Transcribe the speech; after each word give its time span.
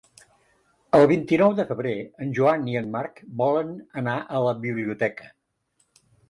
El 0.99 1.03
vint-i-nou 1.09 1.51
de 1.59 1.65
febrer 1.71 1.93
en 2.25 2.31
Joan 2.37 2.65
i 2.71 2.79
en 2.81 2.87
Marc 2.95 3.21
volen 3.43 3.71
anar 4.03 4.17
a 4.25 4.43
la 4.47 4.55
biblioteca. 4.65 5.31